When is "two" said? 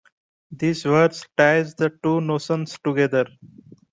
2.01-2.21